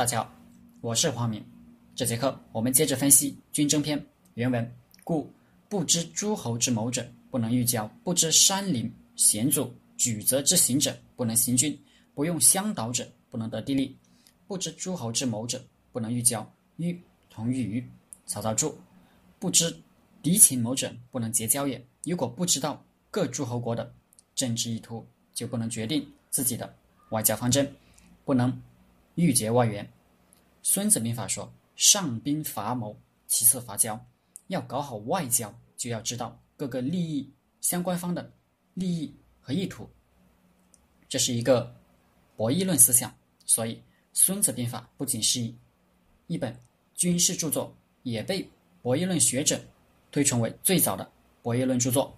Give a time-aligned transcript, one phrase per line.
[0.00, 0.32] 大家好，
[0.80, 1.44] 我是黄明。
[1.94, 4.00] 这节课我们接着分析《军争篇》
[4.32, 4.74] 原文。
[5.04, 5.30] 故
[5.68, 11.74] 不知诸侯之谋者，不能御交；不知山林险阻举责之行者，不能行军；
[12.14, 13.94] 不用乡导者，不能得地利。
[14.46, 16.50] 不知诸侯之谋者，不能御交。
[16.78, 16.98] 御
[17.28, 17.86] 同御于。
[18.24, 18.78] 曹操注：
[19.38, 19.82] 不知
[20.22, 21.86] 敌情谋者，不能结交也。
[22.04, 23.92] 如果不知道各诸侯国的
[24.34, 26.74] 政治意图，就不能决定自己的
[27.10, 27.70] 外交方针，
[28.24, 28.50] 不能。
[29.20, 29.84] 欲结外援，
[30.62, 34.02] 《孙子兵法》说：“上兵伐谋，其次伐交。”
[34.48, 38.32] 要搞好外交，就要知道各个利益相关方的
[38.74, 39.88] 利益和意图。
[41.08, 41.72] 这是一个
[42.36, 43.14] 博弈论思想，
[43.44, 43.74] 所以
[44.12, 45.40] 《孙子兵法》不仅是
[46.26, 46.58] 一本
[46.94, 48.48] 军事著作，也被
[48.82, 49.60] 博弈论学者
[50.10, 51.08] 推崇为最早的
[51.42, 52.16] 博弈论著作。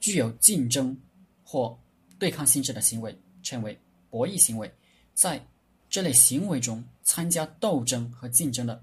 [0.00, 0.96] 具有竞争
[1.44, 1.78] 或
[2.18, 4.72] 对抗性质的行为称为博弈行为，
[5.12, 5.44] 在
[5.90, 8.82] 这类行为中，参加斗争和竞争的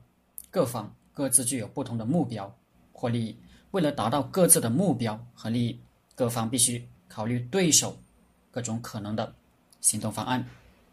[0.50, 2.54] 各方各自具有不同的目标
[2.92, 3.36] 或利益。
[3.72, 5.80] 为了达到各自的目标和利益，
[6.16, 7.98] 各方必须考虑对手
[8.50, 9.36] 各种可能的
[9.82, 10.44] 行动方案，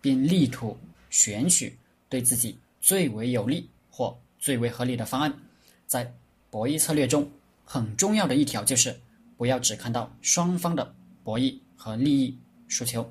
[0.01, 0.77] 并力图
[1.11, 5.33] 选取对自己最为有利或最为合理的方案。
[5.87, 6.13] 在
[6.51, 7.31] 博弈策略中，
[7.65, 8.99] 很重要的一条就是
[9.37, 12.37] 不要只看到双方的博弈和利益
[12.69, 13.11] 诉求，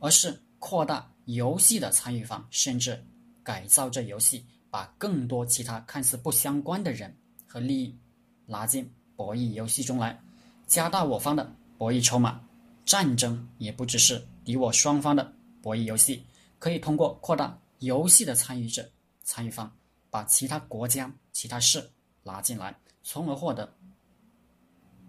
[0.00, 1.08] 而是扩大。
[1.26, 3.02] 游戏的参与方，甚至
[3.42, 7.98] 改造这游戏，把更多其他看似不相关的人和利益
[8.46, 10.20] 拉进博弈游戏中来，
[10.66, 12.40] 加大我方的博弈筹码。
[12.84, 16.22] 战争也不只是敌我双方的博弈游戏，
[16.58, 18.86] 可以通过扩大游戏的参与者、
[19.22, 19.74] 参与方，
[20.10, 21.90] 把其他国家、其他事
[22.22, 23.74] 拉进来，从而获得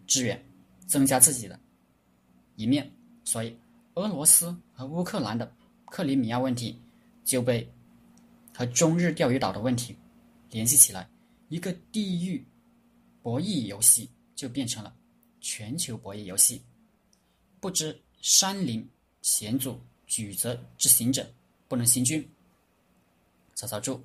[0.07, 0.41] 支援，
[0.87, 1.59] 增加自己的
[2.55, 2.89] 一面。
[3.25, 3.59] 所以，
[3.95, 5.51] 俄罗斯和乌克兰的。
[5.95, 6.77] 克里米亚问题
[7.23, 7.65] 就被
[8.53, 9.95] 和中日钓鱼岛的问题
[10.49, 11.09] 联系起来，
[11.47, 12.45] 一个地域
[13.23, 14.93] 博弈游戏就变成了
[15.39, 16.61] 全球博弈游戏。
[17.61, 18.85] 不知山林
[19.21, 21.25] 险阻举则之行者，
[21.69, 22.29] 不能行军。
[23.53, 24.03] 曹操注：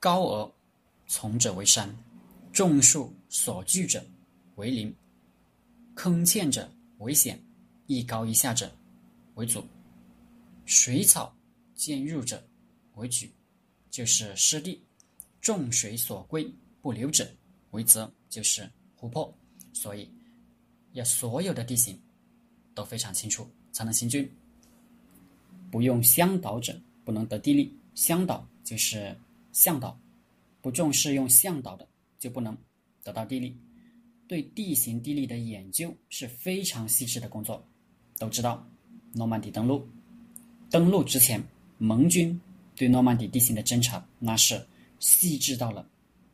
[0.00, 0.52] 高而
[1.06, 1.94] 从者为山，
[2.50, 4.02] 众树所聚者
[4.54, 4.96] 为林，
[5.94, 6.66] 坑堑者
[6.96, 7.38] 为险，
[7.88, 8.74] 一高一下者
[9.34, 9.62] 为阻。
[10.66, 11.34] 水草
[11.74, 12.46] 渐入者
[12.96, 13.32] 为举，
[13.88, 14.78] 就是湿地；
[15.40, 17.26] 众水所归不流者
[17.70, 19.32] 为泽，就是湖泊。
[19.72, 20.10] 所以，
[20.92, 21.98] 要所有的地形
[22.74, 24.28] 都非常清楚，才能行军。
[25.70, 27.74] 不用向导者不能得地利。
[27.94, 29.16] 向导就是
[29.52, 29.98] 向导，
[30.60, 31.88] 不重视用向导的
[32.18, 32.56] 就不能
[33.02, 33.56] 得到地利。
[34.28, 37.66] 对地形地利的研究是非常细致的工作。
[38.18, 38.68] 都知道，
[39.14, 39.88] 诺曼底登陆。
[40.76, 41.42] 登陆之前，
[41.78, 42.38] 盟军
[42.74, 44.62] 对诺曼底地形的侦察那是
[44.98, 45.88] 细致到了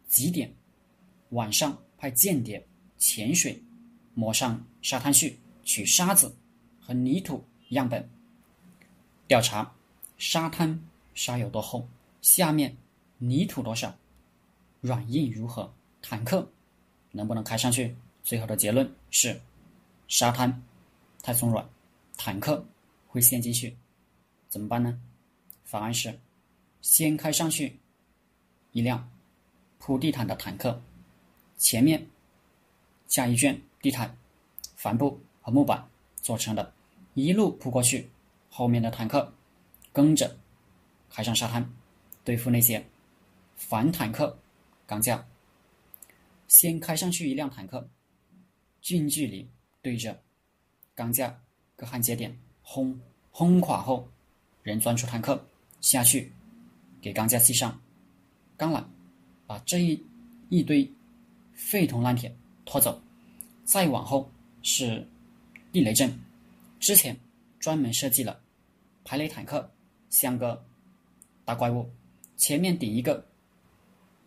[0.08, 0.52] 极点。
[1.28, 2.66] 晚上派间谍
[2.98, 3.62] 潜水，
[4.14, 6.34] 摸上沙滩去取沙子
[6.80, 8.10] 和泥土样本，
[9.28, 9.72] 调查
[10.18, 10.76] 沙滩
[11.14, 11.86] 沙有多厚，
[12.20, 12.76] 下面
[13.18, 13.96] 泥土多少，
[14.80, 16.50] 软硬如何，坦克
[17.12, 17.94] 能不能开上去。
[18.24, 19.40] 最后的结论是，
[20.08, 20.64] 沙滩
[21.22, 21.64] 太松软，
[22.16, 22.66] 坦克
[23.06, 23.76] 会陷进去。
[24.52, 25.00] 怎么办呢？
[25.64, 26.20] 方案是：
[26.82, 27.80] 先开上去
[28.72, 29.10] 一辆
[29.78, 30.82] 铺地毯的坦克，
[31.56, 32.06] 前面
[33.06, 34.14] 加一卷地毯、
[34.76, 35.88] 帆布和木板
[36.20, 36.74] 做成的，
[37.14, 38.10] 一路铺过去，
[38.50, 39.32] 后面的坦克
[39.90, 40.36] 跟着
[41.08, 41.66] 开上沙滩，
[42.22, 42.84] 对付那些
[43.56, 44.38] 反坦克
[44.86, 45.26] 钢架。
[46.46, 47.88] 先开上去一辆坦克，
[48.82, 49.48] 近距离
[49.80, 50.22] 对着
[50.94, 51.40] 钢架
[51.74, 54.06] 各焊接点轰轰垮后。
[54.62, 55.44] 人钻出坦克
[55.80, 56.32] 下去，
[57.00, 57.80] 给钢架系上
[58.56, 58.84] 钢缆，
[59.46, 60.00] 把这一
[60.48, 60.88] 一堆
[61.52, 62.34] 废铜烂铁
[62.64, 63.02] 拖走。
[63.64, 64.30] 再往后
[64.62, 65.06] 是
[65.72, 66.12] 地雷阵，
[66.78, 67.16] 之前
[67.58, 68.40] 专门设计了
[69.04, 69.70] 排雷坦克，
[70.10, 70.64] 像个
[71.44, 71.90] 大怪物，
[72.36, 73.26] 前面顶一个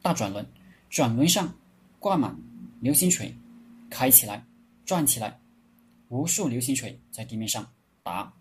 [0.02, 0.46] 大转轮，
[0.90, 1.54] 转轮上
[2.00, 2.36] 挂满
[2.82, 3.34] 流星锤，
[3.90, 4.46] 开起来
[4.86, 5.40] 转起来，
[6.10, 7.66] 无数流星锤在地面上
[8.04, 8.34] 打，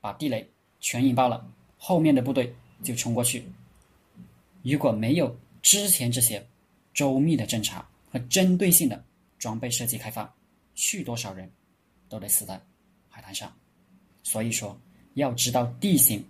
[0.00, 0.50] 把地雷。
[0.82, 1.48] 全引爆了，
[1.78, 3.42] 后面的部队就冲过去。
[4.62, 6.44] 如果没有之前这些
[6.92, 9.02] 周密的侦查和针对性的
[9.38, 10.30] 装备设计开发，
[10.74, 11.48] 去多少人
[12.08, 12.60] 都得死在
[13.08, 13.50] 海滩上。
[14.24, 14.76] 所以说，
[15.14, 16.24] 要知道地形，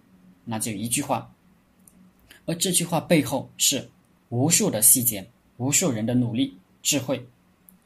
[0.44, 1.34] 那就一句话，
[2.44, 3.90] 而这句话背后是
[4.28, 5.26] 无数的细节、
[5.56, 7.26] 无数人的努力、智慧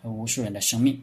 [0.03, 1.01] 和无数人的生命。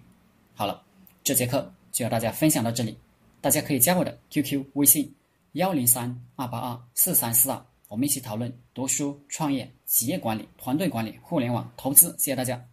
[0.55, 0.83] 好了，
[1.23, 2.97] 这节课就和大家分享到这里，
[3.39, 5.09] 大家可以加我的 QQ 微信。
[5.53, 7.65] 幺零三二八二四三四二。
[7.87, 12.09] 我们一起讨论读书、创业、企业管理、团队管理、互联网投资。
[12.17, 12.72] 谢谢大家。